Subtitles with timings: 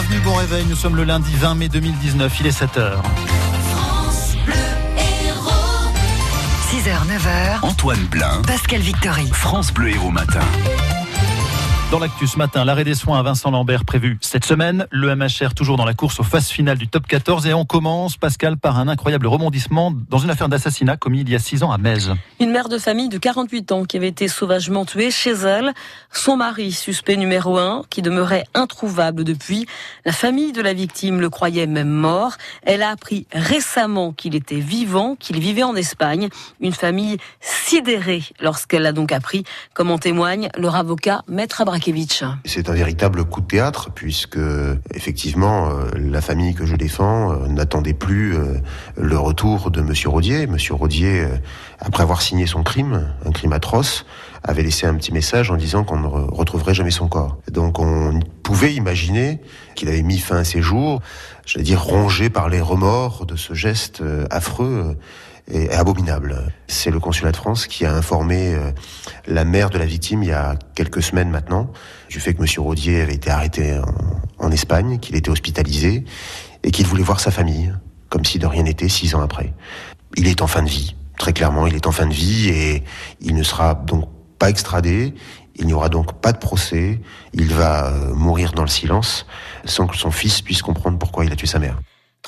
[0.00, 0.64] Bienvenue, bon réveil.
[0.68, 2.32] Nous sommes le lundi 20 mai 2019.
[2.38, 3.02] Il est 7h.
[6.70, 7.58] 6h, 9h.
[7.62, 8.40] Antoine Blin.
[8.46, 9.28] Pascal Victory.
[9.32, 10.38] France Bleu Héros Matin.
[11.90, 14.86] Dans l'actu ce matin, l'arrêt des soins à Vincent Lambert prévu cette semaine.
[14.90, 17.46] Le MHR toujours dans la course aux phases finales du top 14.
[17.46, 21.34] Et on commence, Pascal, par un incroyable rebondissement dans une affaire d'assassinat commis il y
[21.34, 22.10] a 6 ans à Metz.
[22.40, 25.72] Une mère de famille de 48 ans qui avait été sauvagement tuée chez elle.
[26.12, 29.66] Son mari, suspect numéro 1, qui demeurait introuvable depuis.
[30.04, 32.32] La famille de la victime le croyait même mort.
[32.64, 36.28] Elle a appris récemment qu'il était vivant, qu'il vivait en Espagne.
[36.60, 41.77] Une famille sidérée lorsqu'elle l'a donc appris, comme en témoigne leur avocat, Maître Abraham.
[42.44, 44.38] C'est un véritable coup de théâtre puisque
[44.94, 48.58] effectivement euh, la famille que je défends euh, n'attendait plus euh,
[48.96, 50.46] le retour de Monsieur Rodier.
[50.46, 51.26] Monsieur Rodier,
[51.78, 54.06] après avoir signé son crime, un crime atroce,
[54.42, 57.38] avait laissé un petit message en disant qu'on ne retrouverait jamais son corps.
[57.50, 59.40] Donc on pouvait imaginer
[59.74, 61.00] qu'il avait mis fin à ses jours,
[61.46, 64.96] j'allais dire rongé par les remords de ce geste affreux
[65.50, 66.52] et abominable.
[66.66, 68.70] C'est le consulat de France qui a informé euh,
[69.26, 71.72] la mère de la victime il y a quelques semaines maintenant
[72.08, 73.80] du fait que Monsieur Rodier avait été arrêté
[74.38, 76.04] en, Espagne, qu'il était hospitalisé
[76.62, 77.72] et qu'il voulait voir sa famille,
[78.08, 79.52] comme si de rien n'était six ans après.
[80.16, 82.82] Il est en fin de vie, très clairement, il est en fin de vie et
[83.20, 85.14] il ne sera donc pas extradé.
[85.56, 87.00] Il n'y aura donc pas de procès.
[87.32, 89.26] Il va euh, mourir dans le silence
[89.64, 91.78] sans que son fils puisse comprendre pourquoi il a tué sa mère.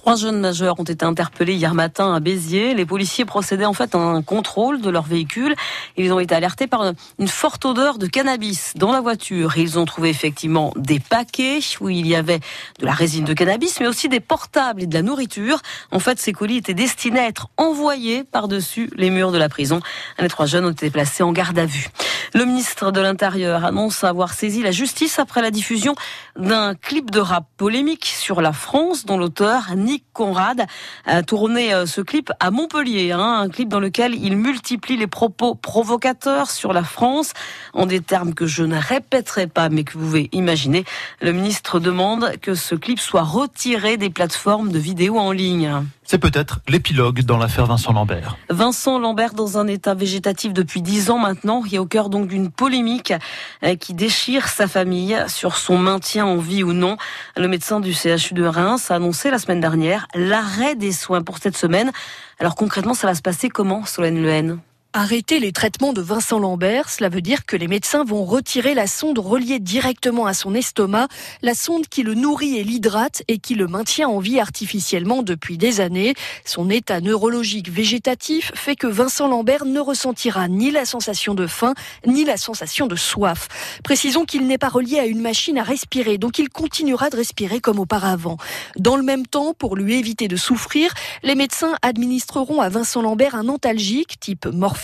[0.00, 2.72] Trois jeunes majeurs ont été interpellés hier matin à Béziers.
[2.72, 5.56] Les policiers procédaient en fait à un contrôle de leur véhicule.
[5.96, 9.58] Ils ont été alertés par une forte odeur de cannabis dans la voiture.
[9.58, 12.38] Ils ont trouvé effectivement des paquets où il y avait
[12.78, 15.58] de la résine de cannabis, mais aussi des portables et de la nourriture.
[15.90, 19.80] En fait, ces colis étaient destinés à être envoyés par-dessus les murs de la prison.
[20.20, 21.88] Les trois jeunes ont été placés en garde à vue.
[22.34, 25.94] Le ministre de l'Intérieur annonce avoir saisi la justice après la diffusion
[26.36, 30.66] d'un clip de rap polémique sur la France dont l'auteur Nick Conrad
[31.06, 35.06] a tourné euh, ce clip à Montpellier, hein, un clip dans lequel il multiplie les
[35.06, 37.32] propos provocateurs sur la France
[37.72, 40.84] en des termes que je ne répéterai pas mais que vous pouvez imaginer.
[41.22, 45.72] Le ministre demande que ce clip soit retiré des plateformes de vidéos en ligne.
[46.10, 48.38] C'est peut-être l'épilogue dans l'affaire Vincent Lambert.
[48.48, 52.50] Vincent Lambert dans un état végétatif depuis dix ans maintenant, est au cœur donc d'une
[52.50, 53.12] polémique
[53.62, 56.96] euh, qui déchire sa famille sur son maintien en vie ou non.
[57.36, 61.36] Le médecin du CHU de Reims a annoncé la semaine dernière l'arrêt des soins pour
[61.36, 61.92] cette semaine.
[62.38, 64.60] Alors concrètement, ça va se passer comment, Solène Lehen?
[64.94, 68.86] Arrêter les traitements de Vincent Lambert, cela veut dire que les médecins vont retirer la
[68.86, 71.08] sonde reliée directement à son estomac,
[71.42, 75.58] la sonde qui le nourrit et l'hydrate et qui le maintient en vie artificiellement depuis
[75.58, 76.14] des années.
[76.46, 81.74] Son état neurologique végétatif fait que Vincent Lambert ne ressentira ni la sensation de faim,
[82.06, 83.48] ni la sensation de soif.
[83.84, 87.60] Précisons qu'il n'est pas relié à une machine à respirer, donc il continuera de respirer
[87.60, 88.38] comme auparavant.
[88.78, 93.34] Dans le même temps, pour lui éviter de souffrir, les médecins administreront à Vincent Lambert
[93.34, 94.77] un antalgique type morphine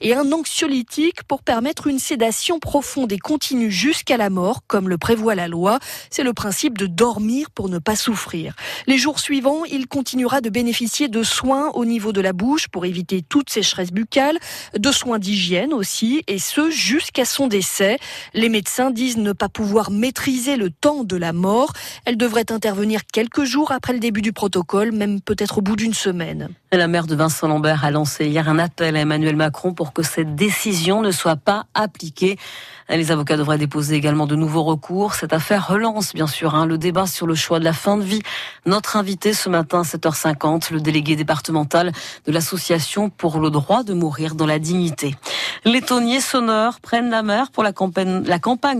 [0.00, 4.98] et un anxiolytique pour permettre une sédation profonde et continue jusqu'à la mort, comme le
[4.98, 5.78] prévoit la loi.
[6.10, 8.54] C'est le principe de dormir pour ne pas souffrir.
[8.86, 12.84] Les jours suivants, il continuera de bénéficier de soins au niveau de la bouche pour
[12.86, 14.38] éviter toute sécheresse buccale,
[14.76, 17.98] de soins d'hygiène aussi, et ce jusqu'à son décès.
[18.34, 21.72] Les médecins disent ne pas pouvoir maîtriser le temps de la mort.
[22.04, 25.94] Elle devrait intervenir quelques jours après le début du protocole, même peut-être au bout d'une
[25.94, 26.48] semaine.
[26.72, 30.02] La mère de Vincent Lambert a lancé hier un appel à Emmanuel Macron pour que
[30.02, 32.38] cette décision ne soit pas appliquée.
[32.88, 35.14] Les avocats devraient déposer également de nouveaux recours.
[35.14, 38.04] Cette affaire relance bien sûr hein, le débat sur le choix de la fin de
[38.04, 38.22] vie.
[38.64, 41.90] Notre invité ce matin à 7h50, le délégué départemental
[42.26, 45.16] de l'association pour le droit de mourir dans la dignité.
[45.64, 48.22] Les tonniers sonneurs prennent la mer pour la campagne,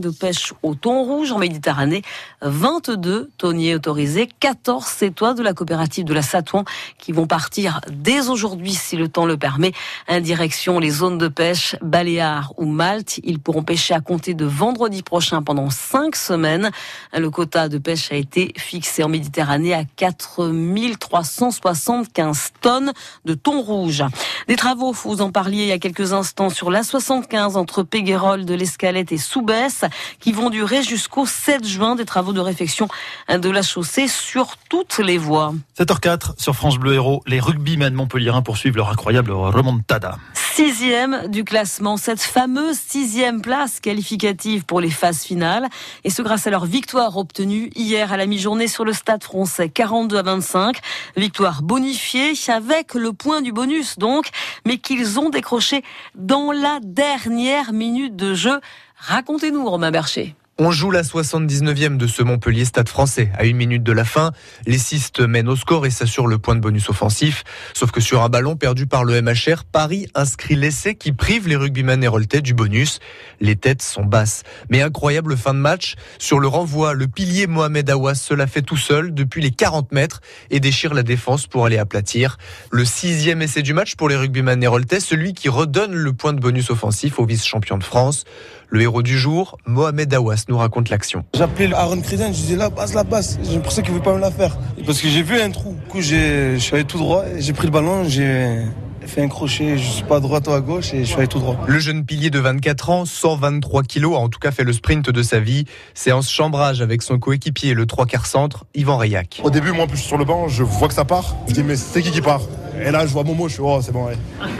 [0.00, 2.02] de pêche au thon rouge en Méditerranée.
[2.40, 6.64] 22 tonniers autorisés, 14 sétois de la coopérative de la Satouan
[6.98, 9.72] qui vont partir dès aujourd'hui si le temps le permet.
[10.08, 13.20] En direction les zones de pêche Baléares ou Malte.
[13.22, 16.70] Ils pourront pêcher à compter de vendredi prochain pendant cinq semaines.
[17.16, 22.92] Le quota de pêche a été fixé en Méditerranée à 4375 tonnes
[23.24, 24.04] de thon rouge.
[24.48, 28.44] Des travaux, vous en parliez il y a quelques instants, sur la 75 entre Péguerolles,
[28.44, 29.84] de l'Escalette et Soubès,
[30.20, 31.96] qui vont durer jusqu'au 7 juin.
[31.96, 32.88] Des travaux de réfection
[33.28, 35.54] de la chaussée sur toutes les voies.
[35.78, 40.18] 7h04 sur France Bleu Héros, les rugbymen montpelliérains poursuivent leur incroyable remontada.
[40.34, 45.68] Sixième du classement, cette fameuse sixième place qualificative pour les phases finales.
[46.04, 49.68] Et ce grâce à leur victoire obtenue hier à la mi-journée sur le stade français,
[49.68, 50.78] 42 à 25.
[51.16, 54.28] Victoire bonifiée avec le point du bonus donc,
[54.64, 55.82] mais qu'ils ont décroché
[56.14, 58.60] dans la dernière minute de jeu.
[58.96, 60.34] Racontez-nous, Romain Bercher.
[60.58, 63.32] On joue la 79e de ce Montpellier Stade français.
[63.38, 64.32] À une minute de la fin,
[64.66, 67.42] les Cistes mènent au score et s'assurent le point de bonus offensif.
[67.72, 71.56] Sauf que sur un ballon perdu par le MHR, Paris inscrit l'essai qui prive les
[71.56, 73.00] rugbymen héroltais du bonus.
[73.40, 74.42] Les têtes sont basses.
[74.68, 75.94] Mais incroyable fin de match.
[76.18, 79.90] Sur le renvoi, le pilier Mohamed Awas se la fait tout seul depuis les 40
[79.90, 80.20] mètres
[80.50, 82.36] et déchire la défense pour aller aplatir.
[82.70, 86.40] Le sixième essai du match pour les rugbymen héroltais, celui qui redonne le point de
[86.40, 88.24] bonus offensif au vice-champion de France.
[88.68, 91.24] Le héros du jour, Mohamed Awas, nous raconte l'action.
[91.34, 93.38] J'ai appelé Aaron Criden, je disais là, passe la passe.
[93.42, 94.56] J'ai l'impression qu'il ne veut pas me la faire.
[94.84, 95.74] Parce que j'ai vu un trou.
[95.74, 98.62] Du coup, je suis allé tout droit, j'ai pris le ballon, j'ai
[99.06, 101.26] fait un crochet, je suis pas à droite ou à gauche et je suis allé
[101.26, 101.56] tout droit.
[101.66, 105.10] Le jeune pilier de 24 ans, 123 kilos, a en tout cas fait le sprint
[105.10, 105.64] de sa vie.
[105.94, 109.40] Séance chambrage avec son coéquipier, le trois quarts centre, Yvan Rayac.
[109.42, 111.36] Au début, moi, plus sur le banc, je vois que ça part.
[111.48, 112.42] Je dis, mais c'est qui qui part?
[112.80, 114.16] Et là, je vois Momo, je suis, oh, c'est bon, ouais.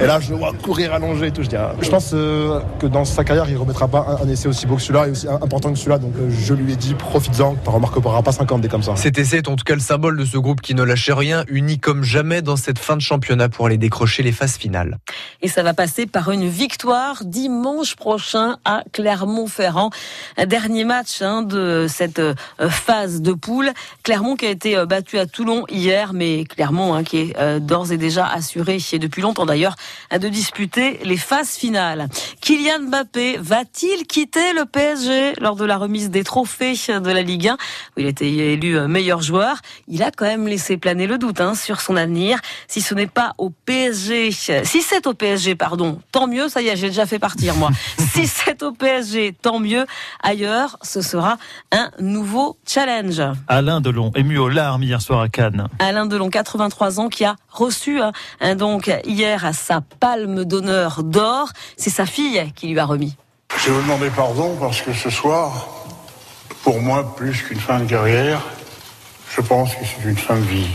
[0.00, 1.42] Et là, je le vois courir, allonger et tout.
[1.42, 1.74] Je, dis, ah.
[1.80, 4.82] je pense euh, que dans sa carrière, il remettra pas un, essai aussi beau que
[4.82, 5.98] celui-là et aussi important que celui-là.
[5.98, 8.94] Donc, euh, je lui ai dit, profites-en, t'en remarqueras pas 50 des comme ça.
[8.96, 11.44] Cet essai est en tout cas le symbole de ce groupe qui ne lâchait rien,
[11.48, 14.98] uni comme jamais dans cette fin de championnat pour aller décrocher les phases finales.
[15.42, 19.90] Et ça va passer par une victoire dimanche prochain à Clermont-Ferrand.
[20.46, 22.34] Dernier match hein, de cette euh,
[22.68, 23.70] phase de poule.
[24.02, 27.95] Clermont qui a été battu à Toulon hier, mais Clermont hein, qui est d'ores et
[27.98, 29.76] déjà assuré depuis longtemps d'ailleurs
[30.12, 32.08] de disputer les phases finales.
[32.40, 37.48] Kylian Mbappé va-t-il quitter le PSG lors de la remise des trophées de la Ligue
[37.48, 39.58] 1 où il a été élu meilleur joueur
[39.88, 42.38] Il a quand même laissé planer le doute hein, sur son avenir.
[42.68, 46.48] Si ce n'est pas au PSG, si c'est au PSG, pardon, tant mieux.
[46.48, 47.70] Ça y est, j'ai déjà fait partir moi.
[48.12, 49.86] si c'est au PSG, tant mieux.
[50.22, 51.38] Ailleurs, ce sera
[51.72, 53.22] un nouveau challenge.
[53.48, 55.68] Alain Delon, ému aux larmes hier soir à Cannes.
[55.78, 57.85] Alain Delon, 83 ans, qui a reçu
[58.40, 61.48] hein, donc hier à sa palme d'honneur d'or.
[61.76, 63.16] C'est sa fille qui lui a remis.
[63.56, 65.68] Je vais vous demander pardon parce que ce soir,
[66.62, 68.42] pour moi, plus qu'une fin de carrière,
[69.30, 70.68] je pense que c'est une fin de vie.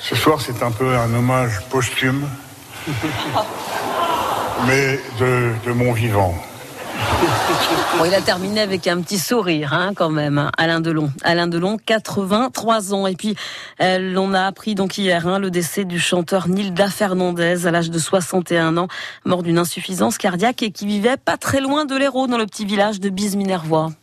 [0.00, 2.28] Ce soir, c'est un peu un hommage posthume,
[4.66, 6.34] mais de, de mon vivant.
[7.98, 11.12] Bon, il a terminé avec un petit sourire, hein, quand même, hein, Alain Delon.
[11.22, 13.06] Alain Delon, 83 ans.
[13.06, 13.36] Et puis,
[13.80, 17.90] euh, l'on a appris donc hier hein, le décès du chanteur Nilda Fernandez à l'âge
[17.90, 18.88] de 61 ans,
[19.24, 22.64] mort d'une insuffisance cardiaque et qui vivait pas très loin de l'Hérault, dans le petit
[22.64, 23.92] village de Bise-Minervois.